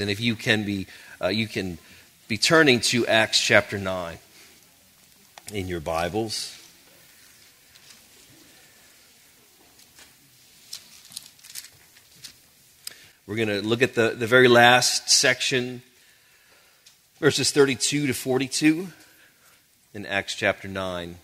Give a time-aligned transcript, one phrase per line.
[0.00, 0.88] And if you can be,
[1.22, 1.78] uh, you can
[2.26, 4.18] be turning to Acts chapter 9
[5.52, 6.60] in your Bibles.
[13.28, 15.82] We're going to look at the, the very last section,
[17.20, 18.88] verses 32 to 42
[19.94, 21.14] in Acts chapter 9.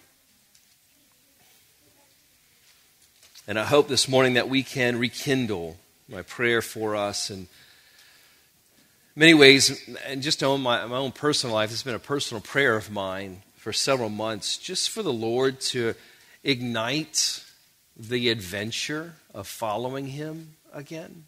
[3.49, 5.77] And I hope this morning that we can rekindle
[6.09, 7.49] my prayer for us and
[9.17, 12.77] many ways, and just own my, my own personal life, it's been a personal prayer
[12.77, 15.95] of mine for several months, just for the Lord to
[16.43, 17.45] ignite
[17.97, 21.25] the adventure of following Him again.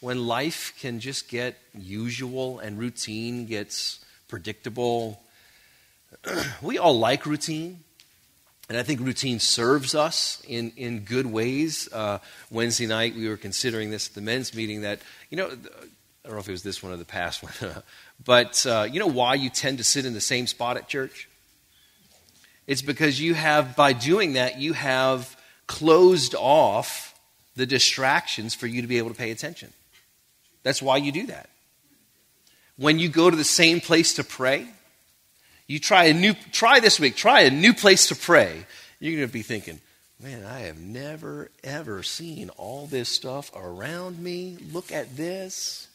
[0.00, 5.20] When life can just get usual and routine gets predictable,
[6.62, 7.80] we all like routine.
[8.68, 11.88] And I think routine serves us in, in good ways.
[11.90, 12.18] Uh,
[12.50, 15.50] Wednesday night, we were considering this at the men's meeting that, you know,
[16.28, 17.82] don't know if it was this one or the past one,
[18.24, 21.28] but uh, you know why you tend to sit in the same spot at church?
[22.66, 25.34] It's because you have, by doing that, you have
[25.66, 27.18] closed off
[27.56, 29.72] the distractions for you to be able to pay attention.
[30.64, 31.48] That's why you do that.
[32.76, 34.68] When you go to the same place to pray,
[35.66, 38.66] you try a new, try this week, try a new place to pray.
[39.00, 39.80] You're going to be thinking,
[40.20, 44.58] man, I have never, ever seen all this stuff around me.
[44.72, 45.87] Look at this.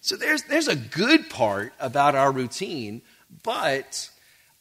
[0.00, 3.02] So there's, there's a good part about our routine,
[3.42, 4.10] but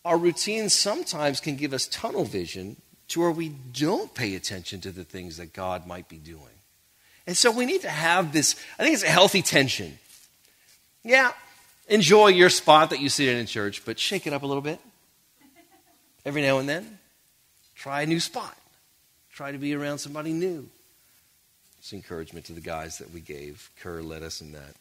[0.03, 2.75] our routine sometimes can give us tunnel vision
[3.09, 6.43] to where we don't pay attention to the things that God might be doing.
[7.25, 9.97] And so we need to have this, I think it's a healthy tension.
[11.03, 11.31] Yeah,
[11.87, 14.61] enjoy your spot that you sit in in church, but shake it up a little
[14.61, 14.79] bit.
[16.25, 16.99] Every now and then,
[17.75, 18.57] try a new spot.
[19.31, 20.67] Try to be around somebody new.
[21.79, 23.69] It's encouragement to the guys that we gave.
[23.79, 24.75] Kerr led us in that.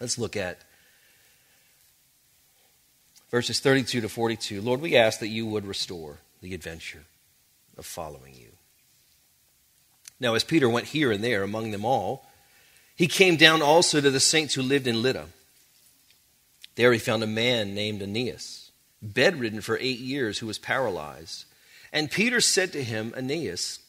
[0.00, 0.58] Let's look at
[3.30, 4.60] verses 32 to 42.
[4.60, 7.04] Lord, we ask that you would restore the adventure
[7.76, 8.48] of following you.
[10.18, 12.26] Now, as Peter went here and there among them all,
[12.94, 15.26] he came down also to the saints who lived in Lydda.
[16.76, 18.70] There he found a man named Aeneas,
[19.02, 21.44] bedridden for eight years, who was paralyzed.
[21.92, 23.80] And Peter said to him, Aeneas,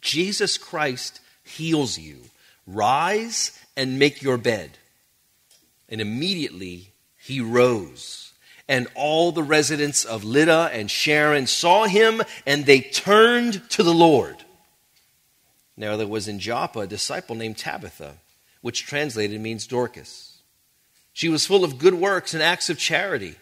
[0.00, 2.18] Jesus Christ heals you.
[2.66, 4.78] Rise and make your bed.
[5.88, 8.32] And immediately he rose.
[8.68, 13.94] And all the residents of Lydda and Sharon saw him, and they turned to the
[13.94, 14.36] Lord.
[15.76, 18.14] Now there was in Joppa a disciple named Tabitha,
[18.62, 20.38] which translated means Dorcas.
[21.12, 23.36] She was full of good works and acts of charity.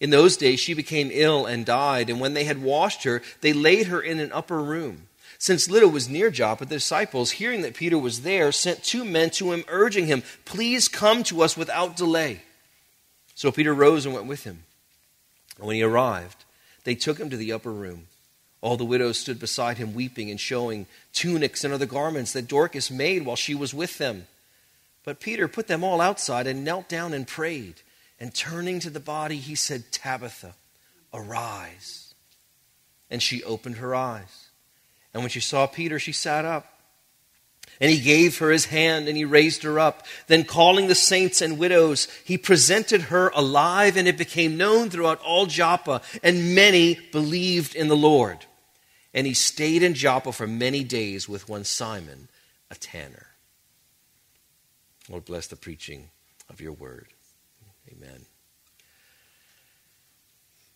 [0.00, 3.52] In those days she became ill and died, and when they had washed her, they
[3.52, 5.08] laid her in an upper room.
[5.38, 9.30] Since Lydda was near Joppa, the disciples, hearing that Peter was there, sent two men
[9.30, 12.42] to him, urging him, Please come to us without delay.
[13.34, 14.64] So Peter rose and went with him.
[15.58, 16.44] And when he arrived,
[16.84, 18.06] they took him to the upper room.
[18.60, 22.90] All the widows stood beside him, weeping and showing tunics and other garments that Dorcas
[22.90, 24.26] made while she was with them.
[25.04, 27.82] But Peter put them all outside and knelt down and prayed.
[28.18, 30.54] And turning to the body, he said, Tabitha,
[31.12, 32.14] arise.
[33.10, 34.43] And she opened her eyes.
[35.14, 36.66] And when she saw Peter, she sat up.
[37.80, 40.06] And he gave her his hand and he raised her up.
[40.26, 45.20] Then, calling the saints and widows, he presented her alive, and it became known throughout
[45.22, 48.46] all Joppa, and many believed in the Lord.
[49.12, 52.28] And he stayed in Joppa for many days with one Simon,
[52.70, 53.26] a tanner.
[55.08, 56.10] Lord, bless the preaching
[56.48, 57.08] of your word.
[57.90, 58.26] Amen.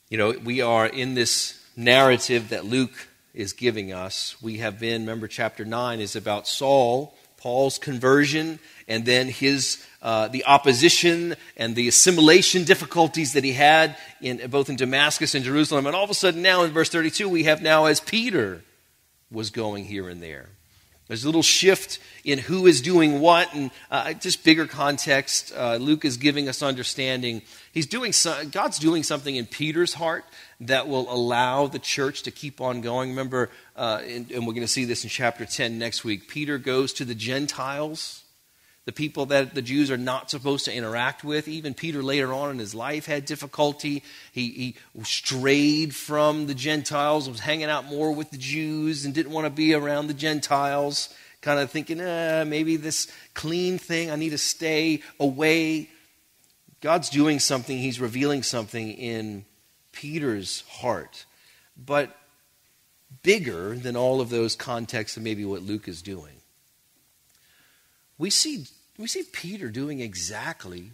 [0.08, 3.07] You know, we are in this narrative that Luke
[3.38, 4.34] is giving us.
[4.42, 10.26] We have been, remember, chapter 9 is about Saul, Paul's conversion, and then his, uh,
[10.26, 15.86] the opposition and the assimilation difficulties that he had in, both in Damascus and Jerusalem.
[15.86, 18.62] And all of a sudden, now in verse 32, we have now as Peter
[19.30, 20.48] was going here and there.
[21.08, 25.52] There's a little shift in who is doing what, and uh, just bigger context.
[25.56, 27.40] Uh, Luke is giving us understanding.
[27.72, 30.26] He's doing so, God's doing something in Peter's heart
[30.60, 33.10] that will allow the church to keep on going.
[33.10, 36.28] Remember, uh, and, and we're going to see this in chapter 10 next week.
[36.28, 38.22] Peter goes to the Gentiles,
[38.88, 41.46] the people that the Jews are not supposed to interact with.
[41.46, 44.02] Even Peter later on in his life had difficulty.
[44.32, 49.32] He, he strayed from the Gentiles, was hanging out more with the Jews, and didn't
[49.32, 51.12] want to be around the Gentiles.
[51.42, 55.90] Kind of thinking, eh, maybe this clean thing, I need to stay away.
[56.80, 59.44] God's doing something, He's revealing something in
[59.92, 61.26] Peter's heart,
[61.76, 62.16] but
[63.22, 66.36] bigger than all of those contexts and maybe what Luke is doing.
[68.16, 68.64] We see
[68.98, 70.90] We see Peter doing exactly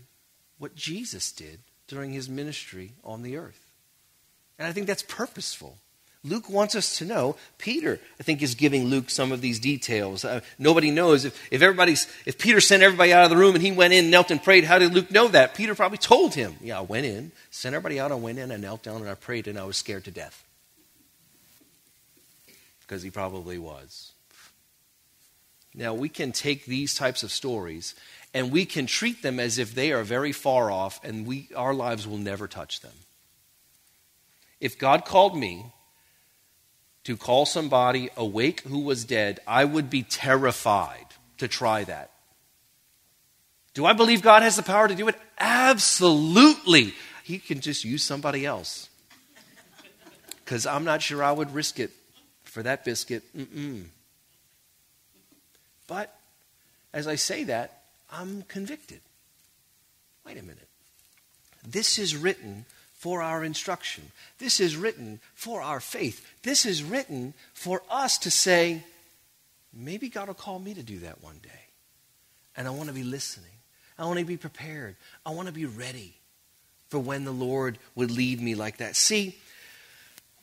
[0.58, 3.72] what Jesus did during his ministry on the earth.
[4.58, 5.78] And I think that's purposeful.
[6.22, 7.36] Luke wants us to know.
[7.58, 10.24] Peter, I think, is giving Luke some of these details.
[10.24, 13.62] Uh, nobody knows if, if everybody's if Peter sent everybody out of the room and
[13.62, 14.64] he went in, knelt and prayed.
[14.64, 15.54] How did Luke know that?
[15.54, 16.56] Peter probably told him.
[16.62, 18.10] Yeah, I went in, sent everybody out.
[18.10, 20.44] I went in, I knelt down and I prayed, and I was scared to death
[22.80, 24.13] because he probably was.
[25.74, 27.94] Now we can take these types of stories
[28.32, 31.72] and we can treat them as if they are very far off, and we our
[31.72, 32.92] lives will never touch them.
[34.60, 35.66] If God called me
[37.04, 41.06] to call somebody awake who was dead, I would be terrified
[41.38, 42.10] to try that.
[43.74, 45.16] Do I believe God has the power to do it?
[45.38, 46.94] Absolutely.
[47.22, 48.88] He can just use somebody else.
[50.44, 51.90] Because I'm not sure I would risk it
[52.44, 53.22] for that biscuit.
[53.36, 53.84] Mm-mm.
[55.86, 56.14] But
[56.92, 59.00] as I say that, I'm convicted.
[60.24, 60.68] Wait a minute.
[61.66, 64.10] This is written for our instruction.
[64.38, 66.26] This is written for our faith.
[66.42, 68.82] This is written for us to say,
[69.72, 71.50] maybe God will call me to do that one day.
[72.56, 73.50] And I want to be listening.
[73.98, 74.96] I want to be prepared.
[75.26, 76.14] I want to be ready
[76.88, 78.96] for when the Lord would lead me like that.
[78.96, 79.36] See,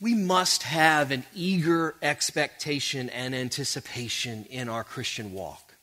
[0.02, 5.76] we must have an eager expectation and anticipation in our Christian walk.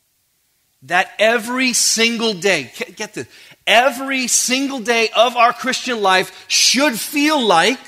[0.84, 3.28] That every single day, get this,
[3.66, 7.80] every single day of our Christian life should feel like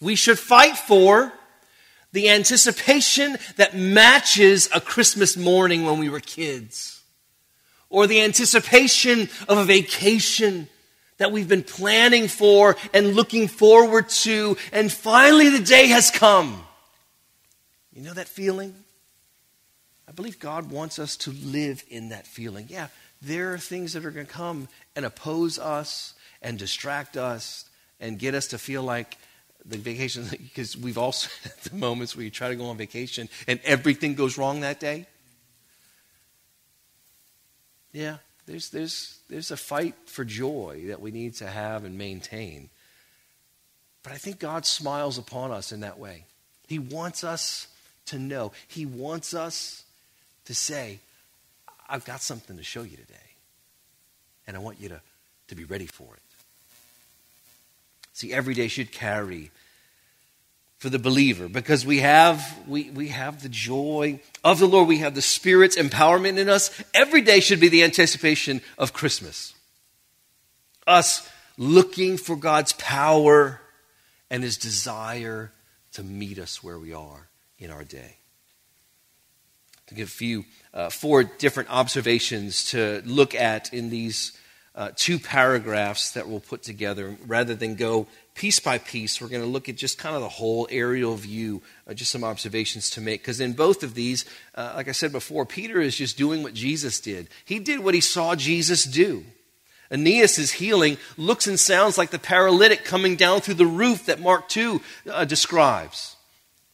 [0.00, 1.32] we should fight for
[2.12, 7.02] the anticipation that matches a Christmas morning when we were kids,
[7.90, 10.68] or the anticipation of a vacation
[11.18, 16.62] that we've been planning for and looking forward to, and finally the day has come.
[17.92, 18.74] You know that feeling?
[20.08, 22.66] I believe God wants us to live in that feeling.
[22.68, 22.88] Yeah,
[23.22, 27.64] there are things that are going to come and oppose us and distract us
[28.00, 29.16] and get us to feel like
[29.64, 33.28] the vacation, because we've also had the moments where you try to go on vacation
[33.46, 35.06] and everything goes wrong that day.
[37.92, 42.70] Yeah, there's, there's, there's a fight for joy that we need to have and maintain.
[44.04, 46.22] But I think God smiles upon us in that way.
[46.68, 47.66] He wants us
[48.06, 49.82] to know, He wants us
[50.44, 51.00] to say,
[51.88, 53.34] I've got something to show you today.
[54.46, 55.00] And I want you to,
[55.48, 56.22] to be ready for it.
[58.12, 59.50] See, every day should carry
[60.84, 64.86] for the believer because we have we, we have the joy of the Lord.
[64.86, 66.70] We have the Spirit's empowerment in us.
[66.92, 69.54] Every day should be the anticipation of Christmas.
[70.86, 71.26] Us
[71.56, 73.62] looking for God's power
[74.28, 75.52] and his desire
[75.94, 77.28] to meet us where we are
[77.58, 78.18] in our day
[79.86, 80.44] to give a few,
[80.74, 84.38] uh, four different observations to look at in these
[84.74, 87.16] uh, two paragraphs that we'll put together.
[87.26, 90.28] Rather than go piece by piece, we're going to look at just kind of the
[90.28, 93.22] whole aerial view, uh, just some observations to make.
[93.22, 96.54] Because in both of these, uh, like I said before, Peter is just doing what
[96.54, 97.28] Jesus did.
[97.44, 99.24] He did what he saw Jesus do.
[99.90, 104.48] Aeneas' healing looks and sounds like the paralytic coming down through the roof that Mark
[104.48, 106.16] 2 uh, describes.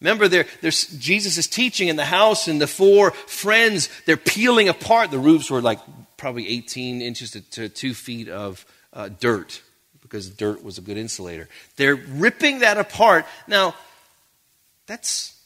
[0.00, 5.10] Remember, there's, Jesus is teaching in the house, and the four friends, they're peeling apart.
[5.10, 5.78] The roofs were like
[6.16, 8.64] probably 18 inches to, to two feet of
[8.94, 9.60] uh, dirt,
[10.10, 11.48] because dirt was a good insulator.
[11.76, 13.24] They're ripping that apart.
[13.46, 13.76] Now,
[14.86, 15.40] that's,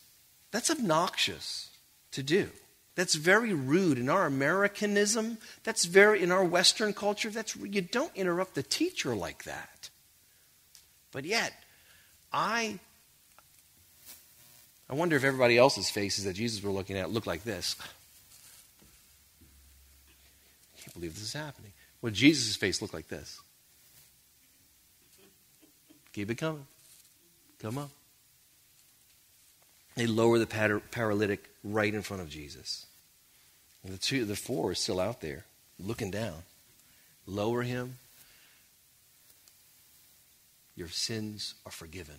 [0.52, 1.68] that's obnoxious
[2.12, 2.48] to do.
[2.94, 3.98] That's very rude.
[3.98, 9.14] In our Americanism, that's very, in our Western culture, that's, you don't interrupt the teacher
[9.14, 9.90] like that.
[11.12, 11.52] But yet,
[12.32, 12.78] I
[14.88, 17.76] I wonder if everybody else's faces that Jesus were looking at looked like this.
[20.76, 21.72] I can't believe this is happening.
[22.02, 23.40] Well, Jesus' face looked like this.
[26.14, 26.66] Keep it coming.
[27.60, 27.90] Come on.
[29.96, 30.46] They lower the
[30.90, 32.86] paralytic right in front of Jesus.
[33.84, 35.44] The two, the four are still out there,
[35.78, 36.42] looking down.
[37.26, 37.98] Lower him.
[40.76, 42.16] Your sins are forgiven.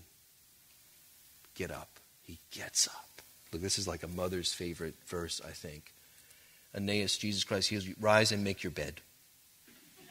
[1.55, 1.89] Get up.
[2.23, 3.21] He gets up.
[3.51, 5.93] Look, this is like a mother's favorite verse, I think.
[6.73, 7.95] Aeneas, Jesus Christ heals you.
[7.99, 9.01] Rise and make your bed.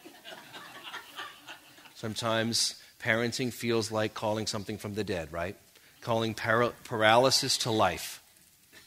[1.94, 5.56] Sometimes parenting feels like calling something from the dead, right?
[6.00, 8.22] Calling para- paralysis to life.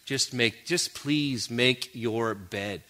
[0.06, 2.82] Just make, just please make your bed.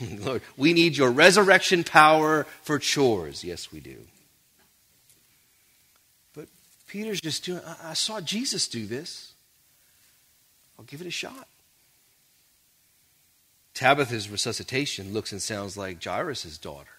[0.00, 3.44] Lord, we need your resurrection power for chores.
[3.44, 3.96] Yes, we do.
[6.34, 6.46] But
[6.86, 9.32] Peter's just doing, I, I saw Jesus do this.
[10.78, 11.46] I'll give it a shot.
[13.74, 16.90] Tabitha's resuscitation looks and sounds like Jairus' daughter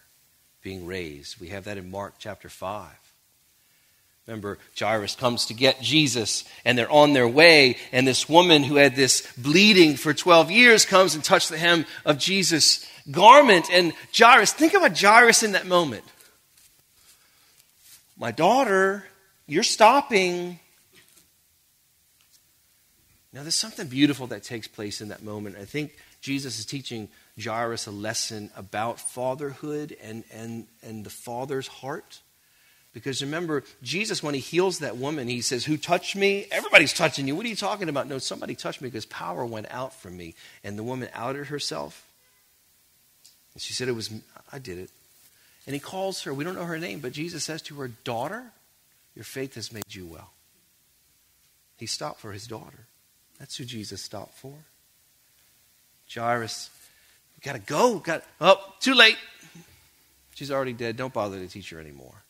[0.62, 1.40] being raised.
[1.40, 3.03] We have that in Mark chapter 5.
[4.28, 8.76] Remember, Jairus comes to get Jesus, and they're on their way, and this woman who
[8.76, 13.70] had this bleeding for 12 years comes and touches the hem of Jesus' garment.
[13.70, 16.06] And Jairus, think about Jairus in that moment.
[18.18, 19.04] My daughter,
[19.46, 20.60] you're stopping.
[23.34, 25.58] Now, there's something beautiful that takes place in that moment.
[25.58, 27.10] I think Jesus is teaching
[27.44, 32.22] Jairus a lesson about fatherhood and, and, and the father's heart.
[32.94, 36.46] Because remember, Jesus, when he heals that woman, he says, Who touched me?
[36.52, 37.36] Everybody's touching you.
[37.36, 38.08] What are you talking about?
[38.08, 40.36] No, somebody touched me because power went out from me.
[40.64, 42.06] And the woman outed herself.
[43.54, 44.12] And she said, It was,
[44.52, 44.92] I did it.
[45.66, 48.44] And he calls her, we don't know her name, but Jesus says to her, Daughter,
[49.16, 50.32] your faith has made you well.
[51.78, 52.86] He stopped for his daughter.
[53.40, 54.54] That's who Jesus stopped for.
[56.14, 56.70] Jairus,
[57.36, 58.00] we got to go.
[58.00, 59.18] Got oh, too late.
[60.36, 60.98] She's already dead.
[60.98, 62.23] Don't bother to teach her anymore.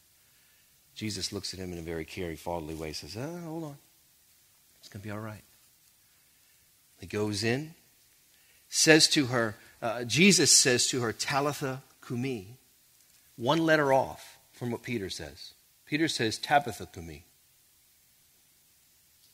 [0.96, 2.94] Jesus looks at him in a very caring, fatherly way.
[2.94, 3.78] Says, oh, "Hold on,
[4.80, 5.44] it's going to be all right."
[7.00, 7.74] He goes in,
[8.70, 12.58] says to her, uh, Jesus says to her, "Talitha cumi,"
[13.36, 15.54] one letter off from what Peter says.
[15.86, 17.26] Peter says, "Tabitha cumi."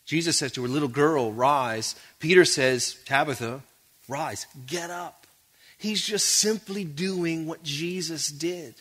[0.06, 3.63] Jesus says to her, "Little girl, rise." Peter says, "Tabitha,
[4.08, 5.28] rise, get up."
[5.78, 8.75] He's just simply doing what Jesus did.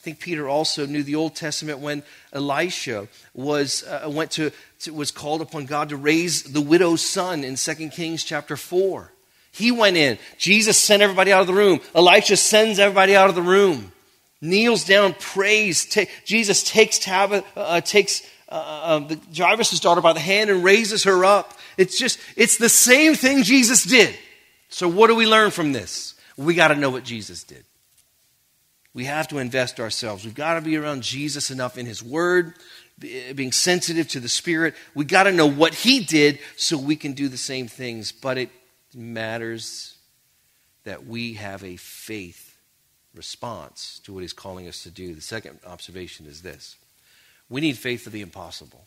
[0.00, 2.02] I think Peter also knew the Old Testament when
[2.32, 7.44] Elisha was, uh, went to, to, was called upon God to raise the widow's son
[7.44, 9.12] in 2 Kings chapter 4.
[9.52, 10.16] He went in.
[10.38, 11.80] Jesus sent everybody out of the room.
[11.94, 13.92] Elisha sends everybody out of the room.
[14.40, 15.84] Kneels down, prays.
[15.84, 20.64] Ta- Jesus takes, Tab- uh, takes uh, uh, the Jairus' daughter by the hand and
[20.64, 21.52] raises her up.
[21.76, 24.16] It's just, it's the same thing Jesus did.
[24.70, 26.14] So what do we learn from this?
[26.38, 27.66] We got to know what Jesus did.
[28.92, 30.24] We have to invest ourselves.
[30.24, 32.54] We've got to be around Jesus enough in His Word,
[32.98, 34.74] being sensitive to the Spirit.
[34.94, 38.10] We've got to know what He did so we can do the same things.
[38.10, 38.50] But it
[38.94, 39.96] matters
[40.84, 42.56] that we have a faith
[43.14, 45.14] response to what He's calling us to do.
[45.14, 46.76] The second observation is this
[47.48, 48.86] we need faith for the impossible.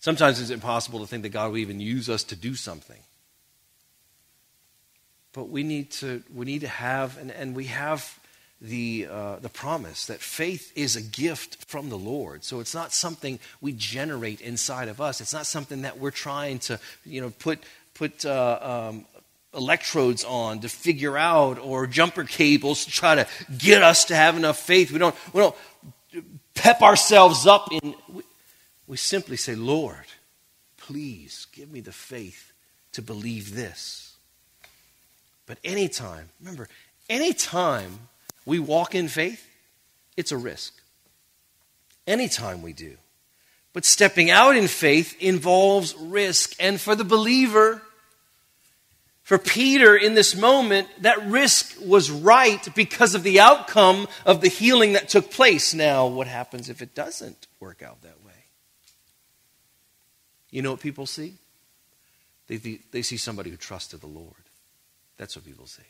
[0.00, 3.00] Sometimes it's impossible to think that God will even use us to do something.
[5.34, 8.18] But we need to, we need to have, and, and we have
[8.60, 12.44] the, uh, the promise that faith is a gift from the Lord.
[12.44, 15.20] So it's not something we generate inside of us.
[15.20, 17.58] It's not something that we're trying to, you know, put,
[17.94, 19.06] put uh, um,
[19.52, 23.26] electrodes on to figure out or jumper cables to try to
[23.58, 24.92] get us to have enough faith.
[24.92, 25.56] We don't, we don't
[26.54, 27.94] pep ourselves up in.
[28.08, 28.22] We,
[28.86, 30.06] we simply say, Lord,
[30.76, 32.52] please give me the faith
[32.92, 34.03] to believe this.
[35.46, 36.68] But anytime, remember,
[37.08, 38.08] anytime
[38.46, 39.46] we walk in faith,
[40.16, 40.74] it's a risk.
[42.06, 42.96] Anytime we do.
[43.72, 46.54] But stepping out in faith involves risk.
[46.60, 47.82] And for the believer,
[49.24, 54.48] for Peter in this moment, that risk was right because of the outcome of the
[54.48, 55.74] healing that took place.
[55.74, 58.32] Now, what happens if it doesn't work out that way?
[60.50, 61.34] You know what people see?
[62.46, 62.58] They,
[62.92, 64.43] they see somebody who trusted the Lord.
[65.16, 65.84] That's what people say.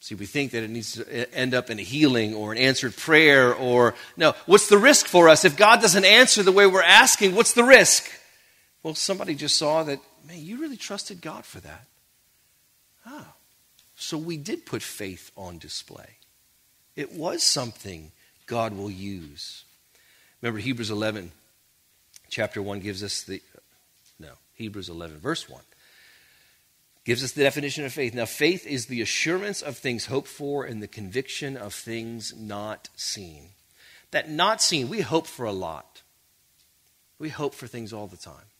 [0.00, 2.96] See, we think that it needs to end up in a healing or an answered
[2.96, 5.44] prayer or, no, what's the risk for us?
[5.44, 8.08] If God doesn't answer the way we're asking, what's the risk?
[8.82, 9.98] Well, somebody just saw that,
[10.28, 11.86] man, you really trusted God for that.
[13.04, 13.34] Ah,
[13.96, 16.18] so we did put faith on display.
[16.94, 18.12] It was something
[18.46, 19.64] God will use.
[20.40, 21.32] Remember, Hebrews 11,
[22.28, 23.42] chapter 1 gives us the,
[24.20, 25.60] no, Hebrews 11, verse 1
[27.06, 28.14] gives us the definition of faith.
[28.14, 32.88] Now, faith is the assurance of things hoped for and the conviction of things not
[32.96, 33.50] seen.
[34.10, 36.02] That not seen, we hope for a lot.
[37.20, 38.50] We hope for things all the time.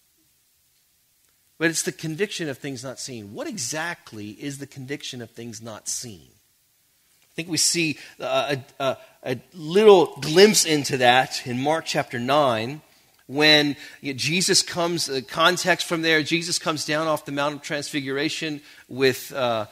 [1.58, 3.34] But it's the conviction of things not seen.
[3.34, 6.28] What exactly is the conviction of things not seen?
[6.30, 12.80] I think we see a, a, a little glimpse into that in Mark chapter 9
[13.26, 18.60] when Jesus comes, uh, context from there, Jesus comes down off the Mount of Transfiguration
[18.88, 19.66] with uh,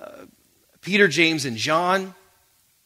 [0.00, 0.10] uh,
[0.80, 2.14] Peter, James, and John.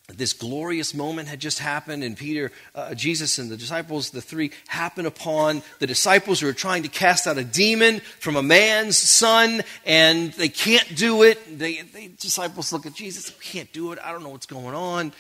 [0.08, 4.52] This glorious moment had just happened, and Peter, uh, Jesus, and the disciples, the three,
[4.68, 8.96] happen upon the disciples who are trying to cast out a demon from a man's
[8.96, 11.58] son, and they can't do it.
[11.58, 11.82] The
[12.20, 13.98] disciples look at Jesus, can't do it.
[14.02, 15.12] I don't know what's going on.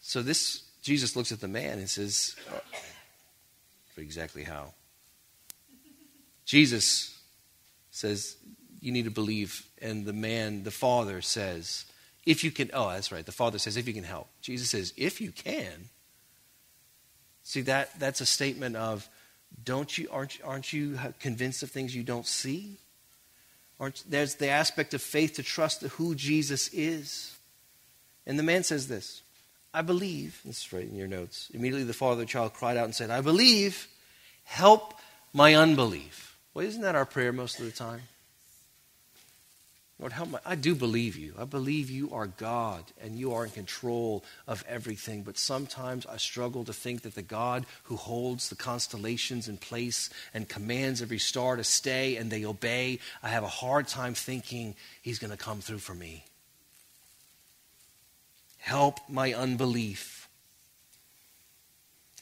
[0.00, 2.34] So this Jesus looks at the man and says,
[3.94, 4.72] for exactly how.
[6.44, 7.18] Jesus
[7.90, 8.36] says,
[8.80, 9.64] you need to believe.
[9.80, 11.84] And the man, the father says,
[12.26, 13.24] if you can, oh, that's right.
[13.24, 14.28] The father says, if you can help.
[14.40, 15.88] Jesus says, if you can.
[17.42, 19.08] See, that, that's a statement of,
[19.64, 22.78] don't you, aren't, aren't you convinced of things you don't see?
[23.78, 27.36] Aren't, there's the aspect of faith to trust who Jesus is.
[28.26, 29.21] And the man says this
[29.74, 30.40] I believe.
[30.46, 31.50] Is right in your notes.
[31.54, 33.88] Immediately the father of the child cried out and said, I believe.
[34.44, 34.94] Help
[35.32, 36.36] my unbelief.
[36.52, 38.02] Well, isn't that our prayer most of the time?
[39.98, 40.40] Lord, help my.
[40.44, 41.32] I do believe you.
[41.38, 45.22] I believe you are God and you are in control of everything.
[45.22, 50.10] But sometimes I struggle to think that the God who holds the constellations in place
[50.34, 54.74] and commands every star to stay and they obey, I have a hard time thinking
[55.02, 56.24] he's going to come through for me.
[58.62, 60.28] Help my unbelief.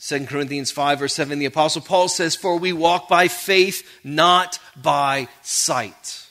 [0.00, 4.59] 2 Corinthians 5, verse 7, the Apostle Paul says, For we walk by faith, not
[4.75, 6.30] by sight.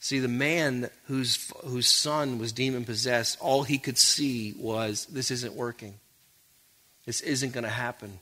[0.00, 5.30] See, the man whose, whose son was demon possessed, all he could see was this
[5.30, 5.96] isn't working.
[7.04, 8.18] This isn't going to happen.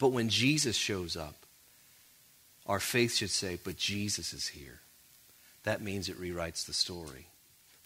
[0.00, 1.36] But when Jesus shows up,
[2.66, 4.80] our faith should say, But Jesus is here.
[5.62, 7.26] That means it rewrites the story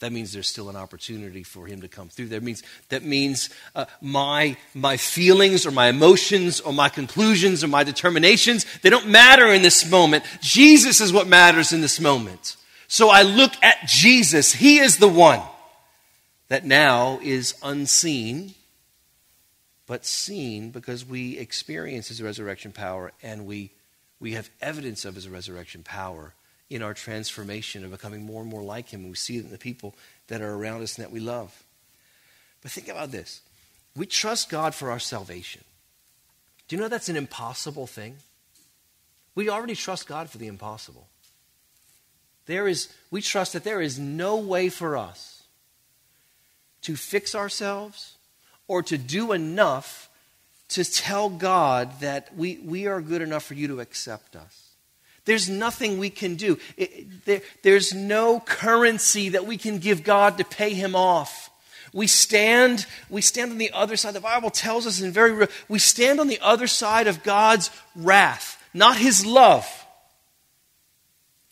[0.01, 2.29] that means there's still an opportunity for him to come through.
[2.29, 7.69] That means that means uh, my my feelings or my emotions or my conclusions or
[7.69, 10.25] my determinations they don't matter in this moment.
[10.41, 12.57] Jesus is what matters in this moment.
[12.87, 14.53] So I look at Jesus.
[14.53, 15.43] He is the one
[16.47, 18.55] that now is unseen,
[19.87, 23.73] but seen because we experience his resurrection power and we
[24.21, 26.35] we have evidence of his resurrection power
[26.71, 29.01] in our transformation of becoming more and more like Him.
[29.01, 29.95] And we see it in the people
[30.29, 31.63] that are around us and that we love.
[32.63, 33.41] But think about this
[33.97, 35.63] we trust God for our salvation.
[36.69, 38.17] Do you know that's an impossible thing?
[39.35, 41.09] We already trust God for the impossible.
[42.47, 45.43] There is, we trust that there is no way for us
[46.83, 48.17] to fix ourselves
[48.67, 50.09] or to do enough
[50.69, 54.68] to tell God that we, we are good enough for you to accept us.
[55.29, 56.59] There's nothing we can do.
[56.79, 61.51] It, there, there's no currency that we can give God to pay him off.
[61.93, 64.15] We stand, we stand on the other side.
[64.15, 67.71] The Bible tells us in very real, we stand on the other side of God's
[67.95, 69.69] wrath, not his love.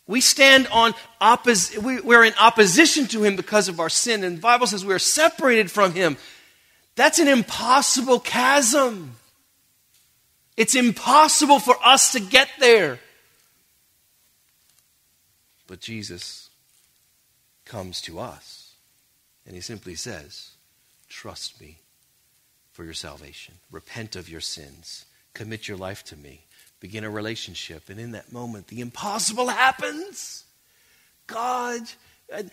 [0.07, 4.23] We stand on oppos- we, we're in opposition to him because of our sin.
[4.23, 6.17] And the Bible says we are separated from him.
[6.95, 9.17] That's an impossible chasm.
[10.55, 12.97] It's impossible for us to get there.
[15.67, 16.49] But Jesus
[17.65, 18.75] comes to us
[19.45, 20.51] and he simply says,
[21.09, 21.77] Trust me
[22.71, 23.55] for your salvation.
[23.71, 25.05] Repent of your sins.
[25.33, 26.45] Commit your life to me.
[26.79, 27.89] Begin a relationship.
[27.89, 30.43] And in that moment, the impossible happens.
[31.25, 31.81] God,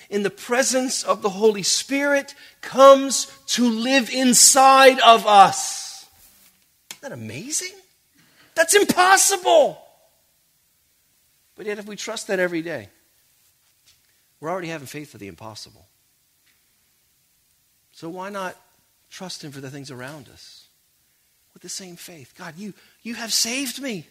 [0.09, 6.07] in the presence of the Holy Spirit, comes to live inside of us.
[6.93, 7.75] Isn't that amazing?
[8.55, 9.81] That's impossible.
[11.57, 12.89] But yet, if we trust that every day,
[14.45, 15.87] we're already having faith for the impossible.
[17.93, 18.55] So why not
[19.09, 20.67] trust Him for the things around us
[21.55, 22.35] with the same faith?
[22.37, 24.07] God, you, you have saved me.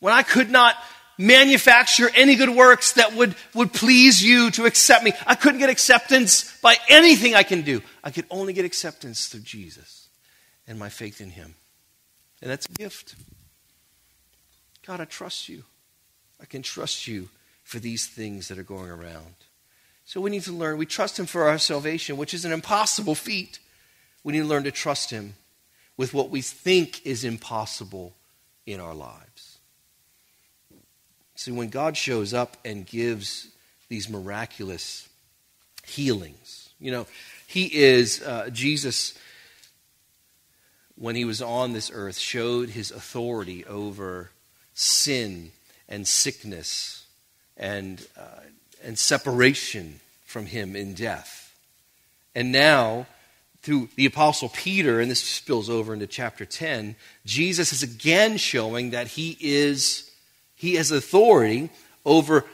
[0.00, 0.74] When I could not
[1.16, 5.70] manufacture any good works that would, would please you to accept me, I couldn't get
[5.70, 7.80] acceptance by anything I can do.
[8.02, 10.08] I could only get acceptance through Jesus
[10.66, 11.54] and my faith in Him.
[12.42, 13.14] And that's a gift.
[14.84, 15.62] God, I trust you.
[16.40, 17.28] I can trust you
[17.66, 19.34] for these things that are going around.
[20.04, 20.78] So we need to learn.
[20.78, 23.58] We trust Him for our salvation, which is an impossible feat.
[24.22, 25.34] We need to learn to trust Him
[25.96, 28.14] with what we think is impossible
[28.66, 29.58] in our lives.
[31.34, 33.48] See, when God shows up and gives
[33.88, 35.08] these miraculous
[35.84, 37.08] healings, you know,
[37.48, 39.18] He is, uh, Jesus,
[40.94, 44.30] when He was on this earth, showed His authority over
[44.72, 45.50] sin
[45.88, 47.05] and sickness
[47.56, 48.40] and, uh,
[48.82, 51.54] and separation from him in death.
[52.34, 53.06] And now,
[53.62, 58.90] through the Apostle Peter, and this spills over into chapter 10, Jesus is again showing
[58.90, 60.10] that he is
[60.54, 61.70] he has authority
[62.04, 62.44] over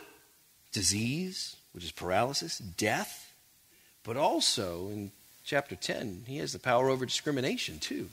[0.72, 3.32] disease, which is paralysis, death,
[4.02, 5.12] but also in
[5.44, 8.08] chapter 10, he has the power over discrimination too.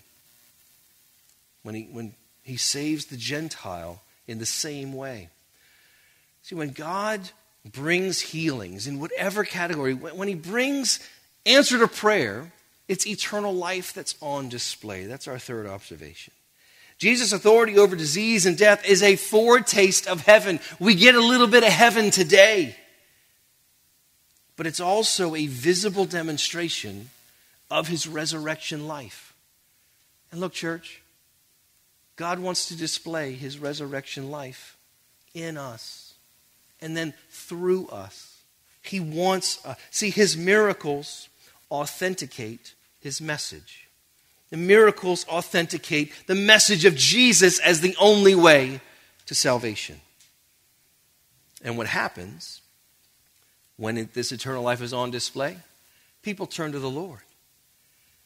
[1.63, 5.29] When he, when he saves the Gentile in the same way.
[6.49, 7.21] See, when God
[7.63, 10.99] brings healings in whatever category, when He brings
[11.45, 12.51] answer to prayer,
[12.87, 15.05] it's eternal life that's on display.
[15.05, 16.33] That's our third observation.
[16.97, 20.59] Jesus' authority over disease and death is a foretaste of heaven.
[20.79, 22.75] We get a little bit of heaven today.
[24.55, 27.11] But it's also a visible demonstration
[27.69, 29.35] of his resurrection life.
[30.31, 31.03] And look, church,
[32.15, 34.75] God wants to display his resurrection life
[35.35, 36.08] in us
[36.81, 38.41] and then through us.
[38.81, 41.29] He wants, uh, see, his miracles
[41.69, 43.87] authenticate his message.
[44.49, 48.81] The miracles authenticate the message of Jesus as the only way
[49.27, 50.01] to salvation.
[51.63, 52.61] And what happens
[53.77, 55.57] when this eternal life is on display?
[56.23, 57.19] People turn to the Lord.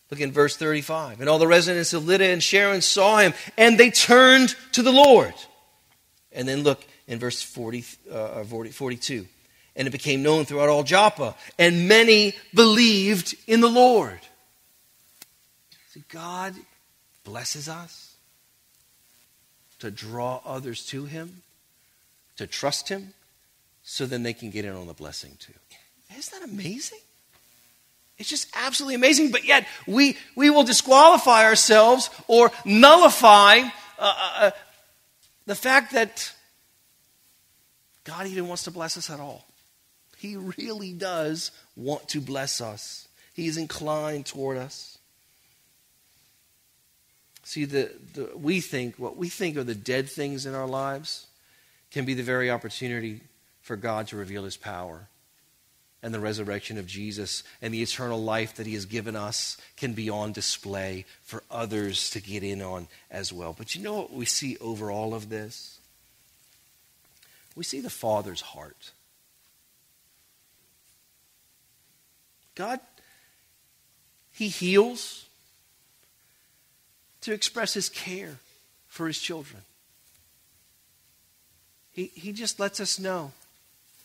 [0.09, 1.19] Look in verse 35.
[1.19, 4.91] And all the residents of Lydda and Sharon saw him, and they turned to the
[4.91, 5.33] Lord.
[6.31, 9.27] And then look in verse 40, uh, 40, 42.
[9.75, 14.19] And it became known throughout all Joppa, and many believed in the Lord.
[15.89, 16.53] See, God
[17.23, 18.15] blesses us
[19.79, 21.41] to draw others to Him,
[22.37, 23.13] to trust Him,
[23.83, 25.53] so then they can get in on the blessing too.
[26.17, 26.99] Isn't that amazing?
[28.17, 33.67] It's just absolutely amazing, but yet we, we will disqualify ourselves or nullify uh,
[33.99, 34.51] uh, uh
[35.45, 36.31] the fact that
[38.03, 39.45] God even wants to bless us at all.
[40.17, 44.97] He really does want to bless us, He is inclined toward us.
[47.45, 51.27] See, the, the, we think, what we think are the dead things in our lives
[51.91, 53.19] can be the very opportunity
[53.61, 55.07] for God to reveal His power.
[56.01, 59.93] And the resurrection of Jesus and the eternal life that He has given us can
[59.93, 63.53] be on display for others to get in on as well.
[63.57, 65.79] But you know what we see over all of this?
[67.55, 68.91] We see the Father's heart.
[72.55, 72.79] God,
[74.31, 75.25] He heals
[77.21, 78.37] to express His care
[78.87, 79.61] for His children.
[81.91, 83.31] He, he just lets us know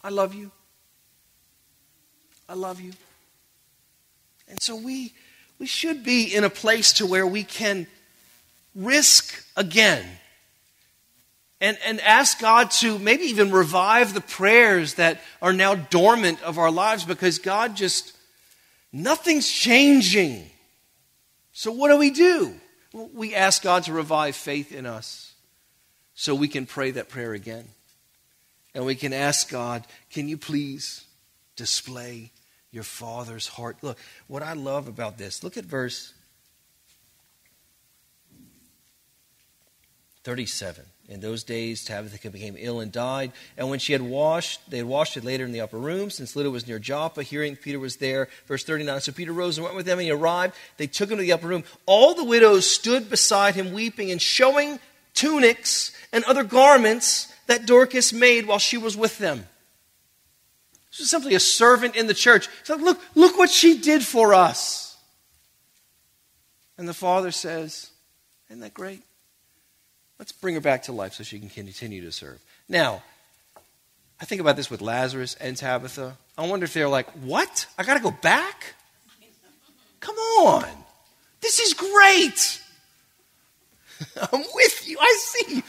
[0.05, 0.51] I love you.
[2.49, 2.93] I love you.
[4.49, 5.13] And so we,
[5.59, 7.87] we should be in a place to where we can
[8.75, 10.05] risk again
[11.61, 16.59] and, and ask God to maybe even revive the prayers that are now dormant of
[16.59, 18.17] our lives because God just,
[18.93, 20.49] nothing's changing.
[21.53, 22.55] So what do we do?
[22.93, 25.35] We ask God to revive faith in us
[26.15, 27.67] so we can pray that prayer again.
[28.75, 31.05] And we can ask God, can you please
[31.57, 32.31] display
[32.71, 33.79] your Father's heart?
[33.83, 36.15] Look, what I love about this, look at verse
[40.23, 40.85] 37.
[41.09, 43.33] In those days, Tabitha became ill and died.
[43.57, 46.37] And when she had washed, they had washed it later in the upper room, since
[46.37, 48.29] Lydda was near Joppa, hearing Peter was there.
[48.47, 49.01] Verse 39.
[49.01, 50.55] So Peter rose and went with them, and he arrived.
[50.77, 51.65] They took him to the upper room.
[51.87, 54.79] All the widows stood beside him, weeping and showing
[55.15, 59.47] tunics and other garments that Dorcas made while she was with them.
[60.91, 62.49] This was simply a servant in the church.
[62.65, 64.97] So look, look what she did for us.
[66.77, 67.91] And the father says,
[68.51, 69.03] Isn't that great?
[70.19, 72.41] Let's bring her back to life so she can continue to serve.
[72.69, 73.03] Now,
[74.21, 76.17] I think about this with Lazarus and Tabitha.
[76.37, 77.67] I wonder if they're like, what?
[77.79, 78.75] I got to go back?
[80.01, 80.65] Come on.
[81.41, 82.63] This is great.
[84.33, 84.99] I'm with you.
[85.01, 85.63] I see.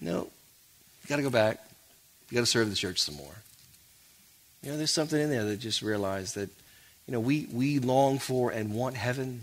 [0.00, 1.58] No, you got to go back.
[2.28, 3.34] You got to serve the church some more.
[4.62, 6.50] You know, there's something in there that just realized that,
[7.06, 9.42] you know, we, we long for and want heaven,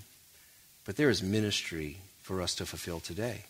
[0.86, 3.44] but there is ministry for us to fulfill today.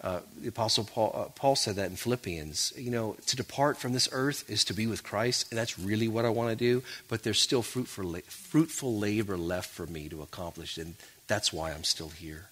[0.00, 2.74] Uh, the Apostle Paul, uh, Paul said that in Philippians.
[2.76, 6.06] You know, to depart from this earth is to be with Christ, and that's really
[6.06, 10.22] what I want to do, but there's still fruitful, fruitful labor left for me to
[10.22, 10.96] accomplish, and
[11.28, 12.48] that's why I'm still here.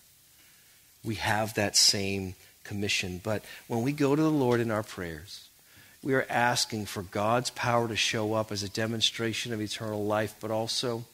[1.05, 5.49] We have that same commission, but when we go to the Lord in our prayers,
[6.03, 10.35] we are asking for God's power to show up as a demonstration of eternal life,
[10.41, 11.05] but also,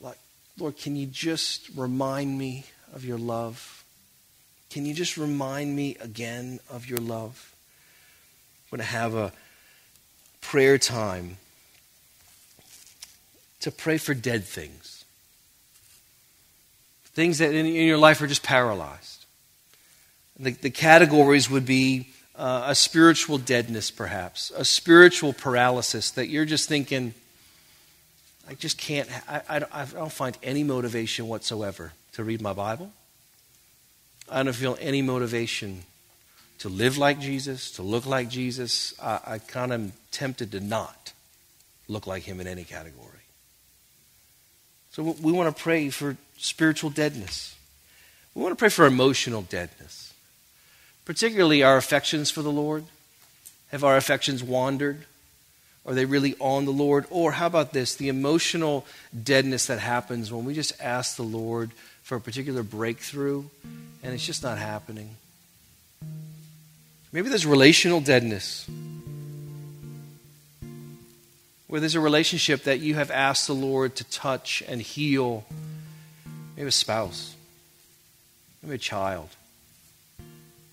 [0.00, 0.18] like,
[0.58, 3.81] Lord, can you just remind me of your love?
[4.72, 7.54] Can you just remind me again of your love?
[8.64, 9.30] I'm going to have a
[10.40, 11.36] prayer time
[13.60, 15.04] to pray for dead things.
[17.04, 19.26] Things that in, your life are just paralyzed.
[20.38, 26.46] The, the categories would be uh, a spiritual deadness, perhaps, a spiritual paralysis that you're
[26.46, 27.12] just thinking,
[28.48, 32.90] I just can't, I, I, I don't find any motivation whatsoever to read my Bible.
[34.32, 35.82] I don't feel any motivation
[36.60, 38.94] to live like Jesus, to look like Jesus.
[39.00, 41.12] I, I kind of am tempted to not
[41.86, 43.08] look like him in any category.
[44.92, 47.56] So we want to pray for spiritual deadness.
[48.34, 50.14] We want to pray for emotional deadness,
[51.04, 52.84] particularly our affections for the Lord.
[53.70, 55.04] Have our affections wandered?
[55.84, 57.06] Are they really on the Lord?
[57.10, 58.86] Or how about this the emotional
[59.22, 63.44] deadness that happens when we just ask the Lord for a particular breakthrough
[64.02, 65.16] and it's just not happening?
[67.12, 68.68] Maybe there's relational deadness
[71.66, 75.44] where there's a relationship that you have asked the Lord to touch and heal.
[76.56, 77.34] Maybe a spouse,
[78.62, 79.30] maybe a child,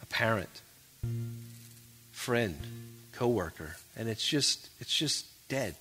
[0.02, 0.50] a parent,
[2.12, 2.58] friend,
[3.13, 5.76] coworker, and it's just it's just dead.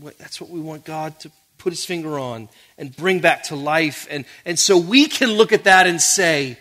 [0.00, 4.06] That's what we want God to put his finger on and bring back to life.
[4.10, 6.58] And, and so we can look at that and say,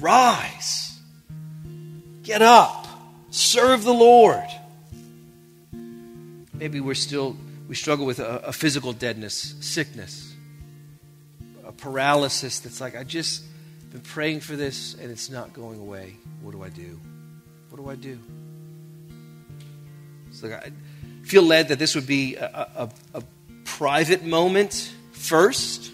[0.00, 0.98] Rise,
[2.22, 2.86] get up,
[3.30, 4.48] serve the Lord.
[6.52, 7.36] Maybe we're still,
[7.68, 10.34] we struggle with a, a physical deadness, sickness,
[11.64, 13.44] a paralysis that's like, I just
[13.92, 16.16] been praying for this and it's not going away.
[16.42, 16.98] What do I do?
[17.70, 18.18] What do I do?
[20.32, 20.72] So I
[21.22, 22.44] feel led that this would be a,
[22.76, 23.22] a, a
[23.64, 25.90] private moment first,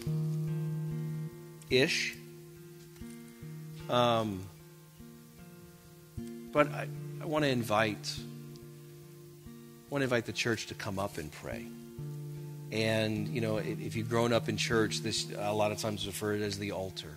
[1.70, 2.16] ish.
[3.88, 4.44] Um,
[6.52, 6.88] but I,
[7.22, 8.18] I want to invite
[9.90, 11.66] I want to invite the church to come up and pray.
[12.70, 16.42] And, you know, if you've grown up in church, this a lot of times referred
[16.42, 17.16] as the altar.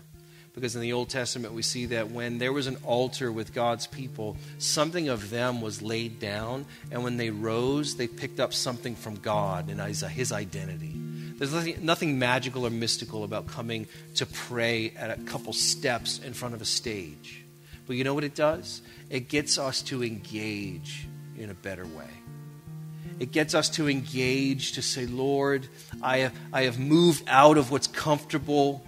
[0.53, 3.87] Because in the Old Testament, we see that when there was an altar with God's
[3.87, 6.65] people, something of them was laid down.
[6.91, 10.93] And when they rose, they picked up something from God and his identity.
[11.37, 16.33] There's nothing, nothing magical or mystical about coming to pray at a couple steps in
[16.33, 17.43] front of a stage.
[17.87, 18.81] But you know what it does?
[19.09, 22.09] It gets us to engage in a better way.
[23.19, 25.67] It gets us to engage, to say, Lord,
[26.01, 28.83] I have, I have moved out of what's comfortable.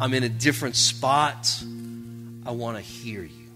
[0.00, 1.62] I'm in a different spot.
[2.46, 3.50] I want to hear you.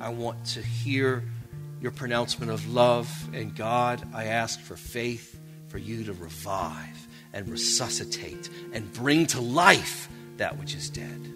[0.00, 1.22] I want to hear
[1.80, 3.10] your pronouncement of love.
[3.34, 5.38] And God, I ask for faith
[5.68, 11.34] for you to revive and resuscitate and bring to life that which is dead.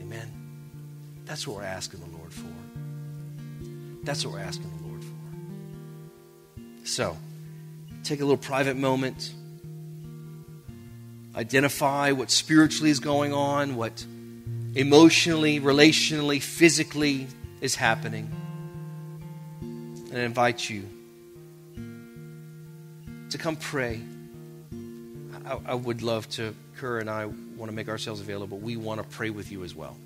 [0.00, 0.30] Amen.
[1.24, 2.46] That's what we're asking the Lord for.
[4.04, 5.12] That's what we're asking the Lord for.
[6.84, 7.16] So,
[8.04, 9.32] take a little private moment,
[11.34, 14.04] identify what spiritually is going on, what
[14.74, 17.26] emotionally, relationally, physically
[17.60, 18.30] is happening,
[19.60, 20.88] and I invite you
[23.30, 24.00] to come pray.
[25.46, 28.58] I, I would love to, Kerr and I want to make ourselves available.
[28.58, 29.96] We want to pray with you as well.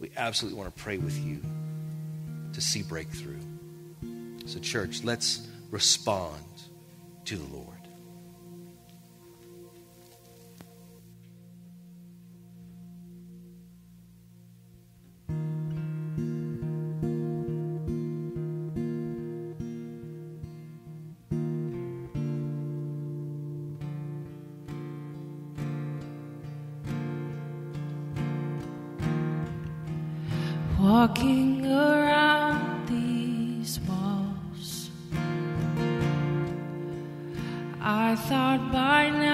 [0.00, 1.42] We absolutely want to pray with you
[2.52, 3.40] to see breakthrough.
[4.46, 6.42] So, church, let's respond
[7.26, 7.77] to the Lord.
[37.80, 39.27] I thought by now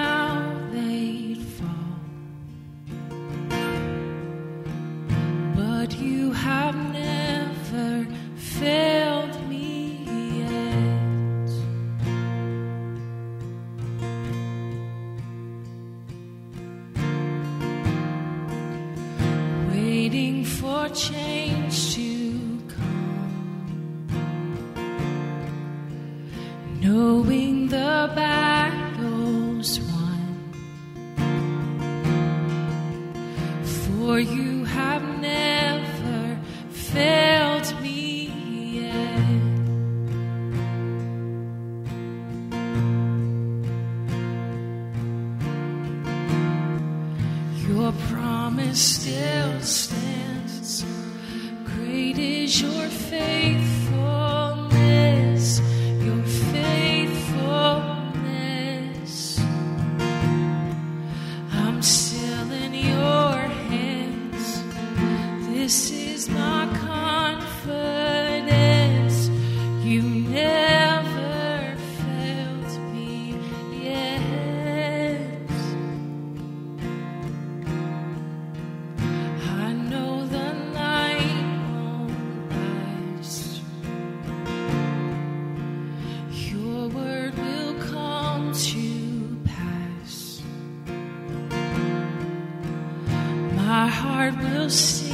[94.35, 95.04] will see.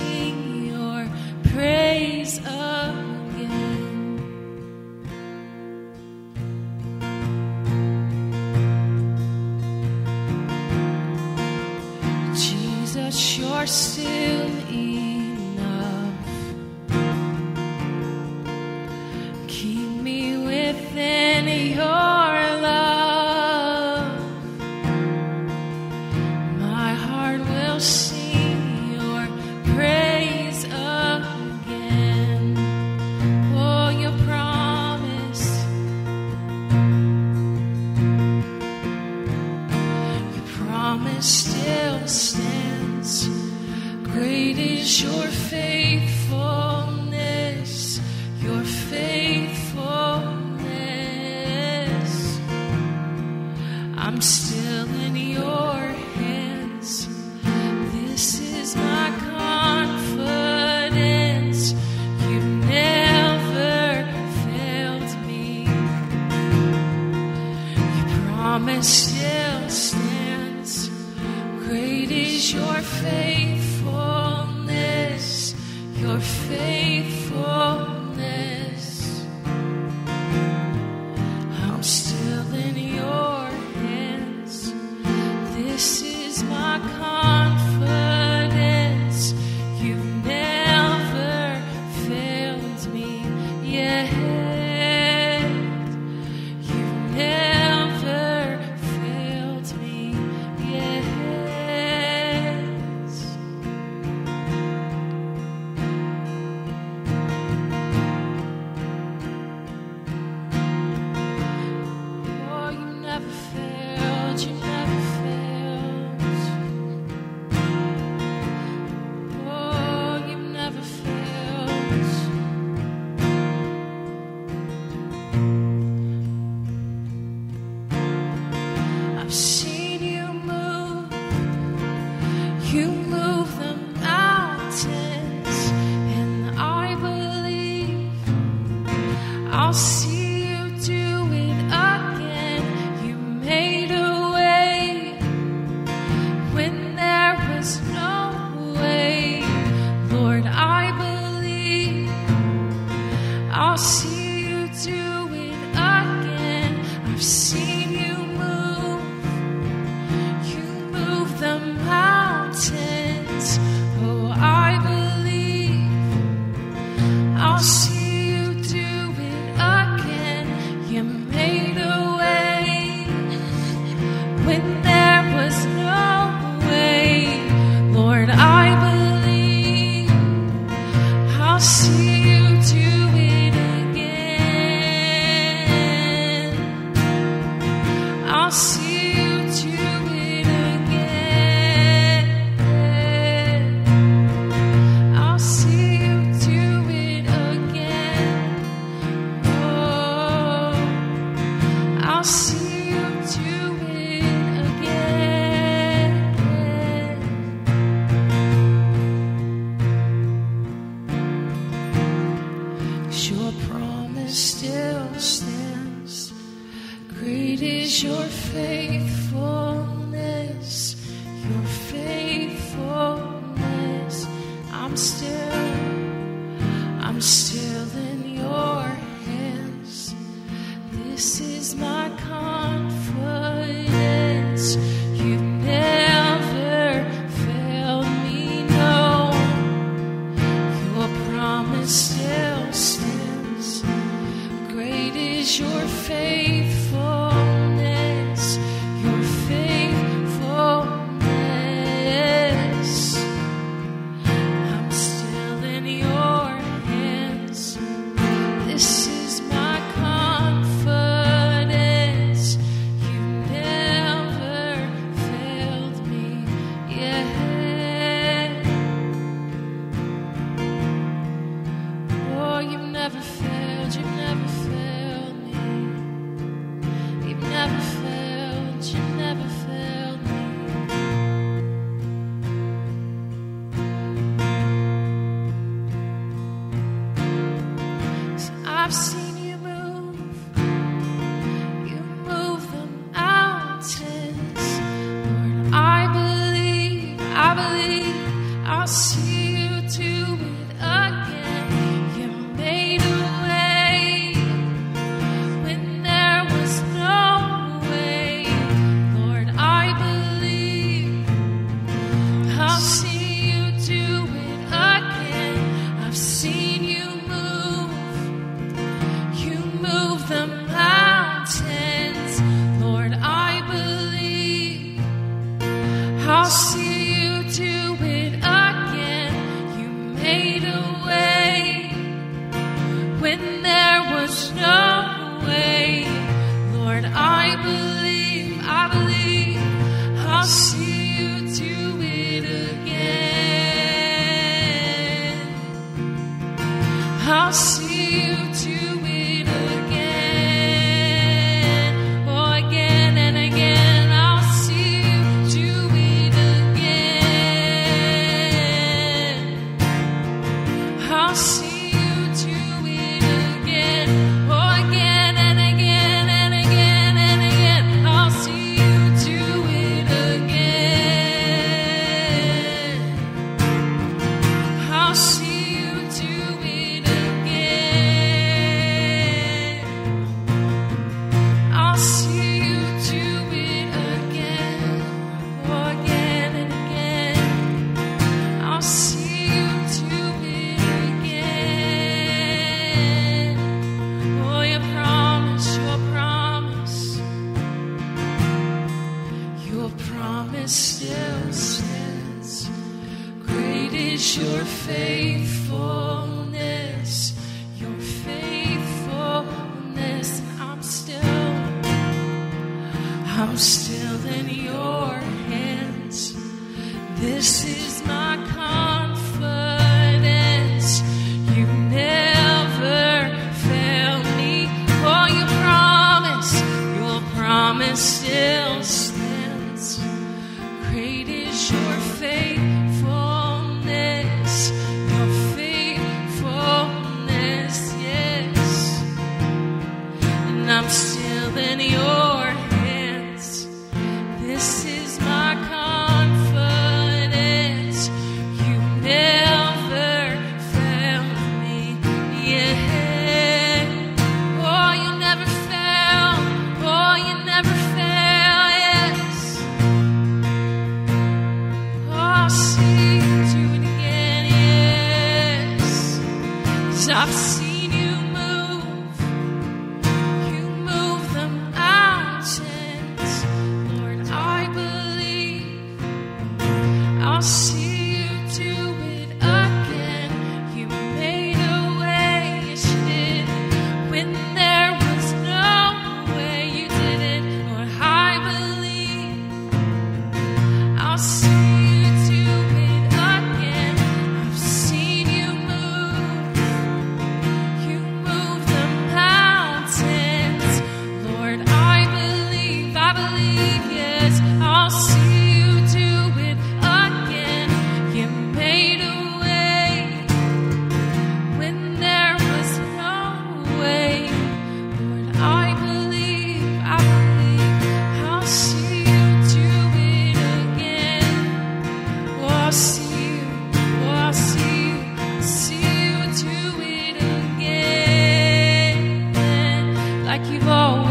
[530.44, 531.11] que vou.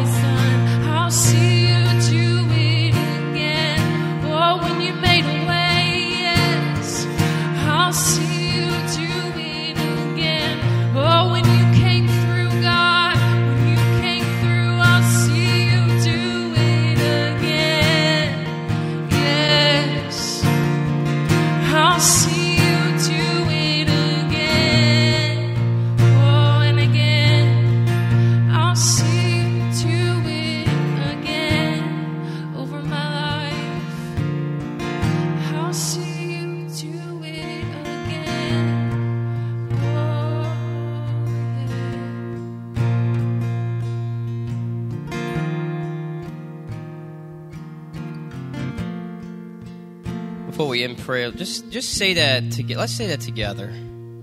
[51.31, 52.81] just just say that together.
[52.81, 53.73] Let's say that together.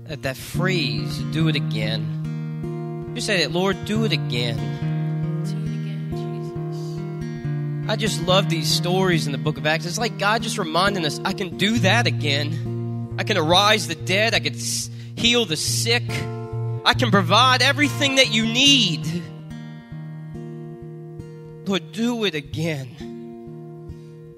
[0.04, 3.12] That that phrase, do it again.
[3.14, 4.56] Just say that, Lord, do it again.
[5.44, 6.10] Do it again,
[7.82, 7.90] Jesus.
[7.90, 9.86] I just love these stories in the book of Acts.
[9.86, 13.16] It's like God just reminding us, I can do that again.
[13.18, 14.34] I can arise the dead.
[14.34, 14.54] I can
[15.16, 16.04] heal the sick.
[16.84, 19.06] I can provide everything that you need.
[21.66, 23.17] Lord, do it again.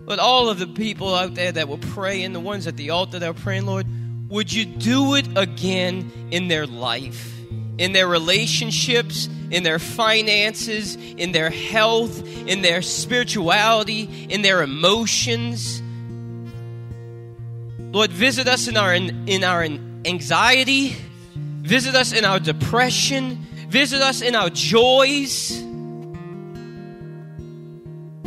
[0.05, 3.18] But all of the people out there that were praying, the ones at the altar
[3.18, 3.86] that were praying, Lord,
[4.28, 7.36] would you do it again in their life,
[7.78, 15.82] in their relationships, in their finances, in their health, in their spirituality, in their emotions?
[17.92, 19.64] Lord, visit us in our, in our
[20.05, 20.96] anxiety,
[21.34, 23.36] visit us in our depression,
[23.68, 25.51] visit us in our joys.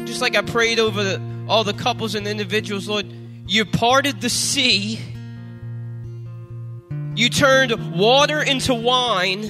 [0.05, 3.05] Just like I prayed over the all the couples and individuals, Lord,
[3.47, 4.99] you parted the sea.
[7.15, 9.43] You turned water into wine.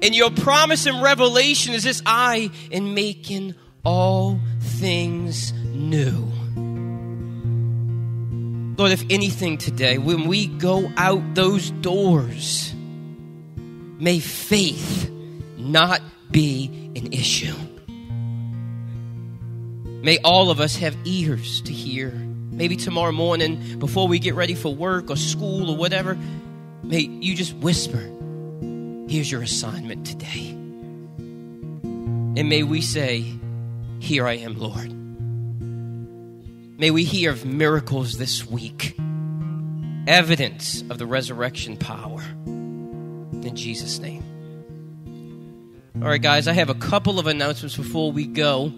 [0.00, 6.32] And your promise and Revelation is this I am making all things new.
[8.78, 12.72] Lord, if anything today, when we go out those doors,
[13.98, 15.10] may faith
[15.56, 17.54] not be an issue.
[20.02, 22.10] May all of us have ears to hear.
[22.10, 26.18] Maybe tomorrow morning, before we get ready for work or school or whatever,
[26.82, 28.14] may you just whisper,
[29.08, 30.50] Here's your assignment today.
[30.50, 33.24] And may we say,
[34.00, 34.92] Here I am, Lord.
[36.78, 38.96] May we hear of miracles this week,
[40.06, 42.20] evidence of the resurrection power.
[42.46, 44.22] In Jesus' name.
[46.02, 48.72] All right, guys, I have a couple of announcements before we go.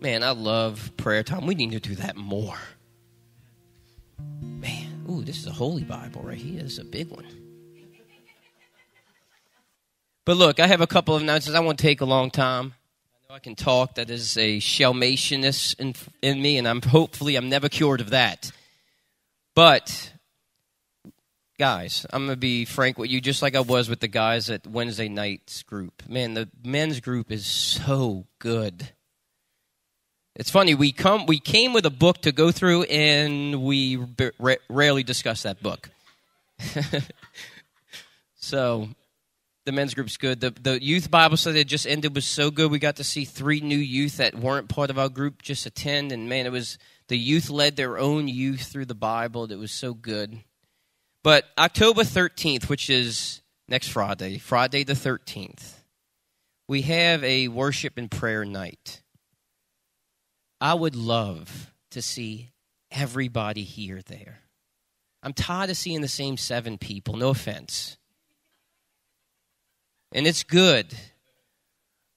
[0.00, 1.46] Man, I love prayer time.
[1.46, 2.58] We need to do that more.
[4.40, 6.62] Man, ooh, this is a holy Bible right here.
[6.62, 7.26] This is a big one.
[10.24, 11.56] But look, I have a couple of announcements.
[11.56, 12.74] I won't take a long time.
[13.12, 13.96] I know I can talk.
[13.96, 18.52] That is a Shelmationist in, in me, and I'm hopefully I'm never cured of that.
[19.56, 20.12] But
[21.58, 24.64] guys, I'm gonna be frank with you, just like I was with the guys at
[24.64, 26.08] Wednesday night's group.
[26.08, 28.90] Man, the men's group is so good.
[30.38, 30.76] It's funny.
[30.76, 33.98] We come, we came with a book to go through, and we
[34.38, 35.90] ra- rarely discuss that book.
[38.36, 38.88] so,
[39.64, 40.40] the men's group's good.
[40.40, 42.70] The the youth Bible study that just ended was so good.
[42.70, 46.12] We got to see three new youth that weren't part of our group just attend,
[46.12, 46.78] and man, it was
[47.08, 49.50] the youth led their own youth through the Bible.
[49.50, 50.38] It was so good.
[51.24, 55.72] But October 13th, which is next Friday, Friday the 13th,
[56.68, 59.02] we have a worship and prayer night.
[60.60, 62.50] I would love to see
[62.90, 64.40] everybody here there.
[65.22, 67.96] I'm tired of seeing the same seven people, no offense.
[70.12, 70.94] And it's good.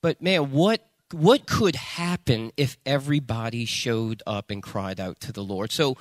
[0.01, 5.43] But man, what what could happen if everybody showed up and cried out to the
[5.43, 5.71] Lord?
[5.71, 5.97] So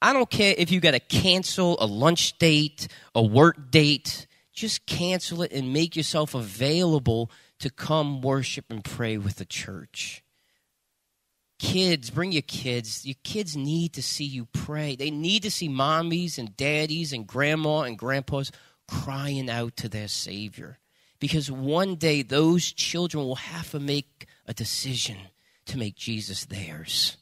[0.00, 4.86] I don't care if you got to cancel a lunch date, a work date, just
[4.86, 10.23] cancel it and make yourself available to come worship and pray with the church.
[11.58, 13.06] Kids, bring your kids.
[13.06, 14.96] Your kids need to see you pray.
[14.96, 18.50] They need to see mommies and daddies and grandma and grandpas
[18.88, 20.78] crying out to their Savior.
[21.20, 25.16] Because one day those children will have to make a decision
[25.66, 27.16] to make Jesus theirs.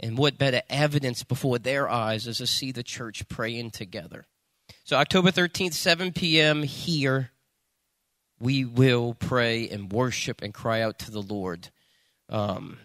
[0.00, 4.26] And what better evidence before their eyes is to see the church praying together.
[4.82, 7.30] So, October 13th, 7 p.m., here,
[8.38, 11.70] we will pray and worship and cry out to the Lord.
[12.28, 12.78] Um,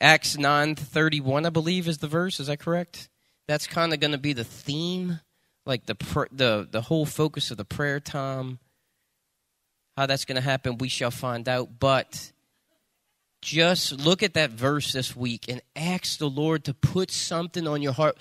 [0.00, 2.40] Acts 9:31 I believe is the verse.
[2.40, 3.08] Is that correct?
[3.48, 5.20] That's kind of going to be the theme
[5.64, 8.58] like the pr- the the whole focus of the prayer time.
[9.96, 11.78] How that's going to happen we shall find out.
[11.78, 12.32] But
[13.40, 17.82] just look at that verse this week and ask the Lord to put something on
[17.82, 18.18] your heart.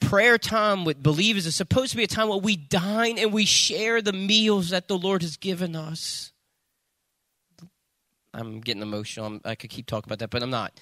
[0.00, 3.44] Prayer time with believers is supposed to be a time where we dine and we
[3.44, 6.32] share the meals that the Lord has given us.
[8.32, 9.40] I'm getting emotional.
[9.44, 10.78] I could keep talking about that, but I'm not.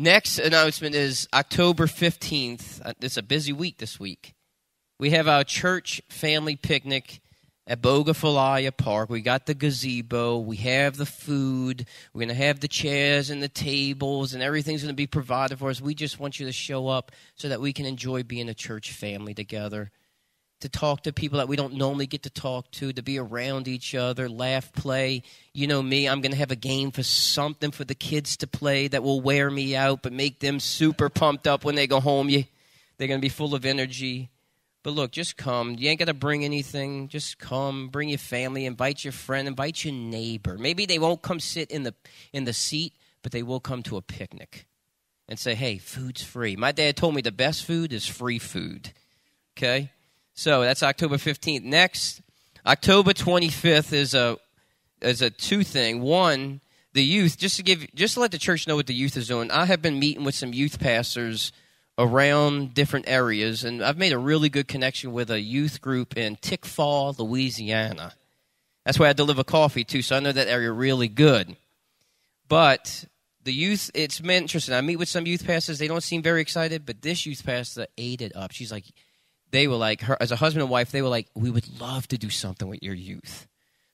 [0.00, 2.80] Next announcement is October 15th.
[2.84, 4.36] Uh, It's a busy week this week.
[5.00, 7.20] We have our church family picnic
[7.66, 9.10] at Bogue Falaya Park.
[9.10, 10.38] We got the gazebo.
[10.38, 11.84] We have the food.
[12.14, 15.58] We're going to have the chairs and the tables, and everything's going to be provided
[15.58, 15.80] for us.
[15.80, 18.92] We just want you to show up so that we can enjoy being a church
[18.92, 19.90] family together
[20.60, 23.68] to talk to people that we don't normally get to talk to, to be around
[23.68, 25.22] each other, laugh, play.
[25.52, 28.46] You know me, I'm going to have a game for something for the kids to
[28.46, 32.00] play that will wear me out but make them super pumped up when they go
[32.00, 32.28] home.
[32.28, 32.44] You,
[32.96, 34.30] they're going to be full of energy.
[34.82, 35.76] But look, just come.
[35.78, 37.08] You ain't got to bring anything.
[37.08, 37.88] Just come.
[37.88, 38.64] Bring your family.
[38.64, 39.48] Invite your friend.
[39.48, 40.56] Invite your neighbor.
[40.56, 41.94] Maybe they won't come sit in the
[42.32, 44.66] in the seat, but they will come to a picnic
[45.28, 48.92] and say, "Hey, food's free." My dad told me the best food is free food.
[49.56, 49.90] Okay,
[50.38, 51.64] so that's October 15th.
[51.64, 52.22] Next,
[52.64, 54.38] October 25th is a
[55.02, 56.00] is a two thing.
[56.00, 56.60] One,
[56.92, 57.36] the youth.
[57.36, 59.50] Just to give, just to let the church know what the youth is doing.
[59.50, 61.50] I have been meeting with some youth pastors
[61.98, 66.36] around different areas, and I've made a really good connection with a youth group in
[66.36, 68.14] Tickfaw, Louisiana.
[68.84, 71.56] That's where I deliver coffee too, so I know that area really good.
[72.48, 73.06] But
[73.42, 74.76] the youth, it's been interesting.
[74.76, 77.88] I meet with some youth pastors; they don't seem very excited, but this youth pastor
[77.98, 78.52] ate it up.
[78.52, 78.84] She's like,
[79.50, 82.08] they were like, her as a husband and wife, they were like, we would love
[82.08, 83.46] to do something with your youth.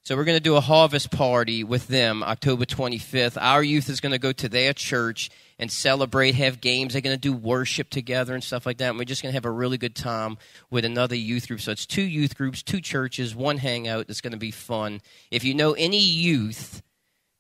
[0.07, 3.39] So we're going to do a harvest party with them October 25th.
[3.41, 6.93] Our youth is going to go to their church and celebrate, have games.
[6.93, 8.91] They're going to do worship together and stuff like that.
[8.91, 10.37] And we're just going to have a really good time
[10.71, 11.63] with another youth group.
[11.63, 14.11] So it's two youth groups, two churches, one hangout.
[14.11, 15.01] It's going to be fun.
[15.31, 16.83] If you know any youth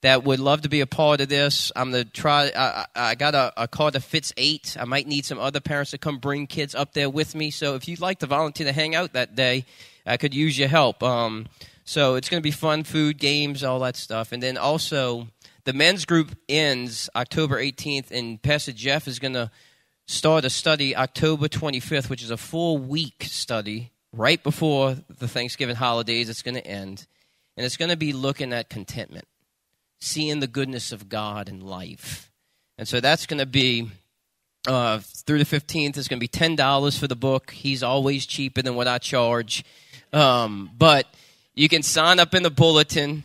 [0.04, 2.52] that would love to be a part of this, I'm to try.
[2.54, 4.76] I, I got a, a car that fits eight.
[4.78, 7.50] I might need some other parents to come bring kids up there with me.
[7.50, 9.64] So if you'd like to volunteer to hang out that day,
[10.04, 11.02] I could use your help.
[11.02, 11.46] Um,
[11.86, 14.32] so it's to be fun, food, games, all that stuff.
[14.32, 15.28] And then also,
[15.64, 19.50] the men's group ends October 18th, and Pastor Jeff is to
[20.06, 25.76] start a study October 25th, which is a full week study right before the Thanksgiving
[25.76, 26.28] holidays.
[26.28, 27.06] It's to end.
[27.56, 29.26] And it's to be looking at contentment,
[30.04, 32.30] seeing the goodness of God in life.
[32.78, 33.90] And so that's going to be
[34.66, 35.96] uh, through the 15th.
[35.96, 37.50] It's going to be $10 for the book.
[37.50, 39.64] He's always cheaper than what I charge.
[40.12, 41.06] Um, but
[41.54, 43.24] you can sign up in the bulletin.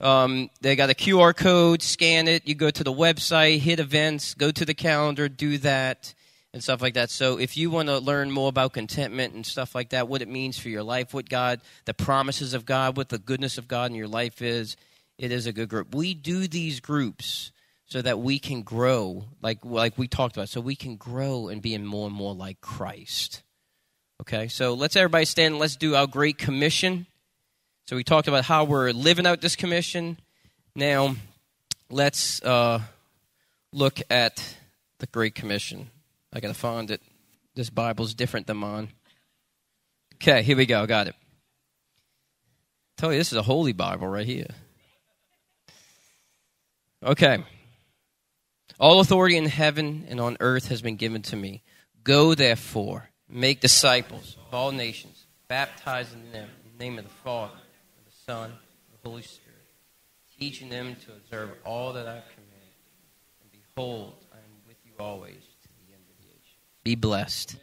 [0.00, 2.46] Um, they got a QR code, scan it.
[2.46, 6.12] You go to the website, hit events, go to the calendar, do that,
[6.52, 7.10] and stuff like that.
[7.10, 10.28] So if you want to learn more about contentment and stuff like that, what it
[10.28, 13.90] means for your life, what God, the promises of God, what the goodness of God
[13.90, 14.76] in your life is,
[15.18, 15.94] it is a good group.
[15.94, 17.52] We do these groups
[17.86, 21.60] so that we can grow, like like we talked about, so we can grow and
[21.60, 23.42] be more and more like Christ.
[24.22, 25.58] Okay, so let's everybody stand.
[25.58, 27.06] Let's do our Great Commission.
[27.86, 30.18] So we talked about how we're living out this commission.
[30.74, 31.16] Now,
[31.90, 32.80] let's uh,
[33.72, 34.56] look at
[35.00, 35.90] the Great Commission.
[36.32, 37.02] I gotta find it.
[37.54, 38.88] This Bible's different than mine.
[40.14, 40.86] Okay, here we go.
[40.86, 41.14] Got it.
[42.96, 44.46] tell you, this is a holy Bible right here.
[47.02, 47.44] Okay.
[48.78, 51.62] All authority in heaven and on earth has been given to me.
[52.04, 57.54] Go, therefore, make disciples of all nations, baptizing them in the name of the Father
[57.54, 59.58] and the Son, and the Holy Spirit,
[60.38, 62.74] teaching them to observe all that I've commanded.
[63.40, 66.56] And behold, I am with you always to the end of the age.
[66.84, 67.56] Be blessed.